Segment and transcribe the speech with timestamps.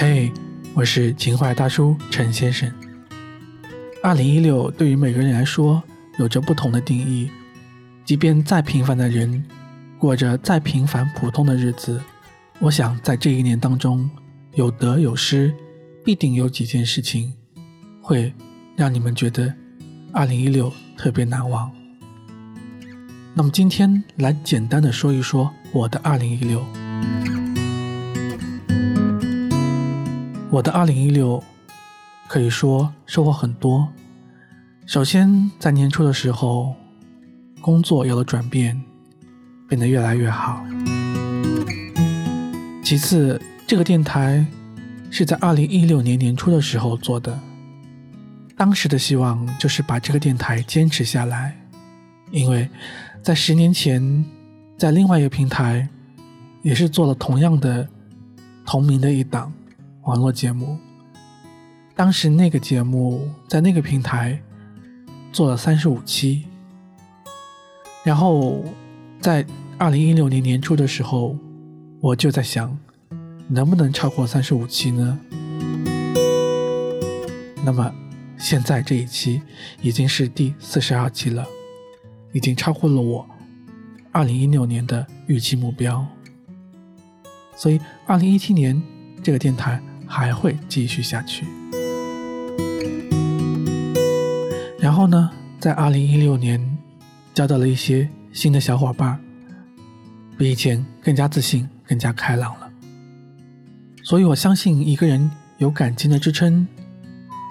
[0.00, 0.32] 嘿，
[0.72, 2.72] 我是情怀大叔陈先生。
[4.02, 5.82] 二零一六对于每个人来说
[6.18, 7.30] 有着不同的定义，
[8.02, 9.44] 即便再平凡的人，
[9.98, 12.00] 过着再平凡普通的日子，
[12.60, 14.08] 我想在这一年当中，
[14.54, 15.54] 有得有失，
[16.02, 17.34] 必定有几件事情
[18.00, 18.32] 会
[18.76, 19.52] 让你们觉得
[20.14, 21.70] 二零一六特别难忘。
[23.34, 26.64] 那么今天来简单的说一说我的二零一六。
[30.52, 31.40] 我的二零一六
[32.26, 33.86] 可以说收获很多。
[34.84, 36.74] 首先，在年初的时候，
[37.60, 38.82] 工作有了转变，
[39.68, 40.66] 变得越来越好。
[42.82, 44.44] 其次，这个电台
[45.08, 47.38] 是在二零一六年年初的时候做的，
[48.56, 51.56] 当时的希望就是把这个电台坚持下来，
[52.32, 52.68] 因为
[53.22, 54.24] 在十年前，
[54.76, 55.88] 在另外一个平台
[56.62, 57.88] 也是做了同样的
[58.66, 59.52] 同名的一档。
[60.04, 60.78] 网络节目，
[61.94, 64.40] 当时那个节目在那个平台
[65.30, 66.44] 做了三十五期，
[68.02, 68.64] 然后
[69.20, 69.44] 在
[69.76, 71.36] 二零一六年年初的时候，
[72.00, 72.76] 我就在想，
[73.46, 75.18] 能不能超过三十五期呢？
[77.62, 77.94] 那么
[78.38, 79.42] 现在这一期
[79.82, 81.46] 已经是第四十二期了，
[82.32, 83.28] 已经超过了我
[84.12, 86.06] 二零一六年的预期目标，
[87.54, 88.82] 所以二零一七年
[89.22, 89.80] 这个电台。
[90.12, 91.46] 还会继续下去。
[94.80, 95.30] 然后呢，
[95.60, 96.60] 在二零一六年
[97.32, 99.20] 交到了一些新的小伙伴，
[100.36, 102.68] 比以前更加自信、更加开朗了。
[104.02, 106.66] 所以我相信，一个人有感情的支撑，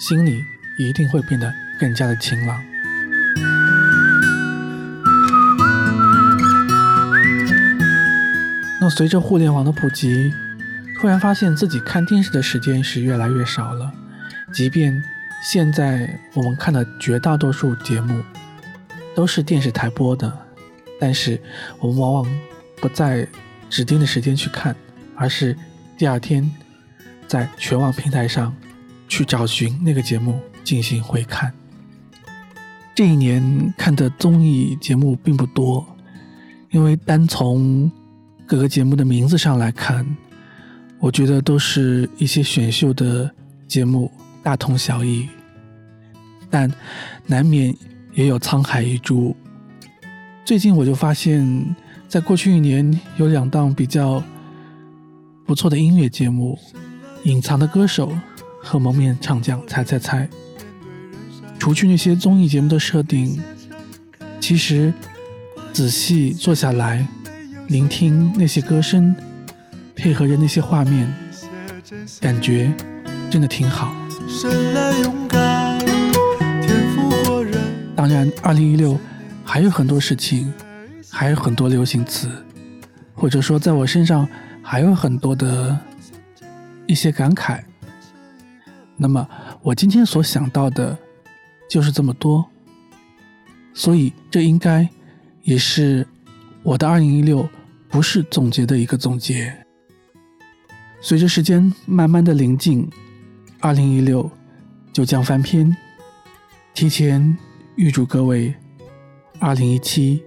[0.00, 0.42] 心里
[0.80, 2.60] 一定会变得更加的晴朗。
[8.80, 10.32] 那随着互联网的普及。
[11.00, 13.92] 突然发现自己看电视的时间是越来越少了，
[14.52, 15.00] 即便
[15.44, 18.20] 现在我们看的绝大多数节目
[19.14, 20.30] 都是电视台播的，
[21.00, 21.40] 但是
[21.78, 22.40] 我们往往
[22.80, 23.26] 不在
[23.70, 24.74] 指定的时间去看，
[25.14, 25.56] 而是
[25.96, 26.50] 第二天
[27.28, 28.52] 在全网平台上
[29.06, 31.52] 去找寻那个节目进行回看。
[32.96, 35.86] 这一年看的综艺节目并不多，
[36.70, 37.88] 因为单从
[38.44, 40.04] 各个节目的名字上来看。
[41.00, 43.30] 我觉得都是一些选秀的
[43.68, 44.10] 节目，
[44.42, 45.28] 大同小异，
[46.50, 46.70] 但
[47.26, 47.74] 难免
[48.14, 49.34] 也有沧海一珠。
[50.44, 51.76] 最近我就发现，
[52.08, 54.22] 在过去一年有两档比较
[55.46, 56.58] 不错的音乐节目，
[57.28, 58.10] 《隐藏的歌手》
[58.60, 60.26] 和《蒙面唱将猜猜猜》。
[61.58, 63.40] 除去那些综艺节目的设定，
[64.40, 64.92] 其实
[65.72, 67.06] 仔细坐下来
[67.68, 69.14] 聆听那些歌声。
[69.98, 71.12] 配合着那些画面，
[72.20, 72.72] 感觉
[73.28, 73.92] 真的挺好。
[77.96, 78.96] 当然，二零一六
[79.44, 80.52] 还有很多事情，
[81.10, 82.30] 还有很多流行词，
[83.12, 84.26] 或者说在我身上
[84.62, 85.76] 还有很多的
[86.86, 87.60] 一些感慨。
[88.96, 89.28] 那么，
[89.62, 90.96] 我今天所想到的
[91.68, 92.48] 就是这么多，
[93.74, 94.88] 所以这应该
[95.42, 96.06] 也是
[96.62, 97.48] 我的二零一六
[97.88, 99.52] 不是总结的一个总结。
[101.00, 102.88] 随着时间慢慢的临近，
[103.60, 104.30] 二零一六
[104.92, 105.74] 就将翻篇。
[106.74, 107.36] 提前
[107.76, 108.54] 预祝各位
[109.38, 110.22] 二零一七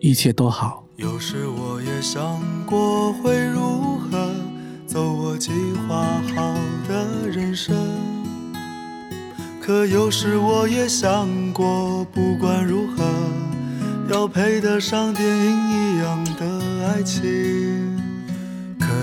[0.00, 0.84] 一切都好。
[0.96, 4.34] 有时我也想过会如何
[4.86, 5.50] 走我计
[5.86, 6.54] 划好
[6.88, 7.76] 的人生，
[9.60, 13.04] 可有时我也想过，不管如何，
[14.10, 17.87] 要配得上电影一样的爱情。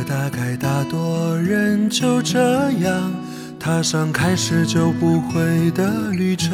[0.08, 3.12] 大概大多人就这样
[3.60, 6.52] 踏上开始就不会的旅程，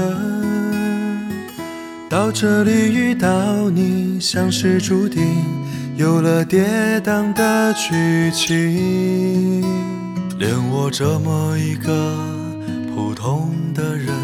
[2.09, 5.21] 到这里遇到你像是注定，
[5.97, 9.61] 有了跌宕的剧情。
[10.39, 12.17] 连我这么一个
[12.95, 14.15] 普通的人，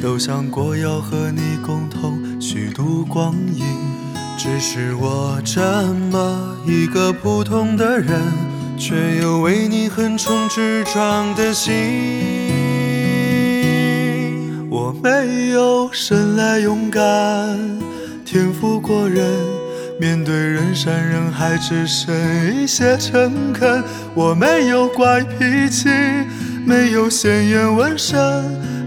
[0.00, 3.64] 都想过要和你共同虚度光阴。
[4.38, 5.60] 只是我这
[6.10, 8.20] 么一个普通的人。
[8.84, 11.70] 却有为你横冲直撞的心。
[14.68, 17.00] 我没有生来勇敢，
[18.24, 19.24] 天赋过人，
[20.00, 22.12] 面对人山人海只剩
[22.60, 23.84] 一些诚恳。
[24.14, 25.88] 我没有怪脾气，
[26.66, 28.18] 没有鲜艳纹身，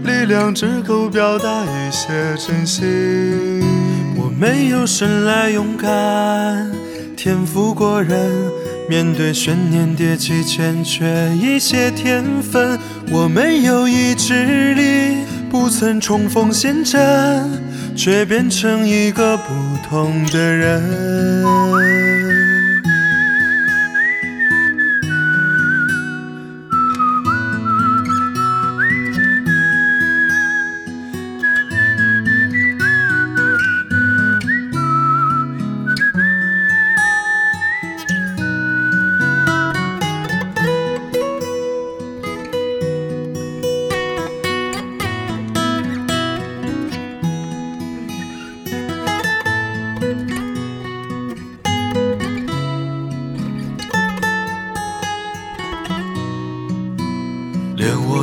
[0.04, 3.64] 力量只够表达一些真心。
[4.14, 6.70] 我没有生来勇敢，
[7.16, 8.30] 天赋过人。
[8.88, 12.78] 面对悬念迭起，欠缺一些天分。
[13.10, 17.00] 我没有意志力，不曾冲锋陷阵，
[17.96, 19.52] 却变成一个不
[19.88, 21.45] 同的人。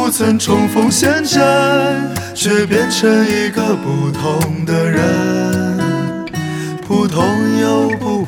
[0.00, 1.38] 不曾重逢现在。
[2.34, 5.78] 却变成一个不同的人，
[6.86, 7.22] 普通
[7.60, 8.19] 又不。